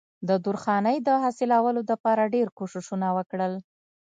د 0.29 0.29
درخانۍ 0.45 0.97
د 1.07 1.09
حاصلولو 1.23 1.81
د 1.89 1.91
پاره 2.03 2.25
ډېر 2.35 2.47
کوششونه 2.57 3.07
وکړل 3.17 3.53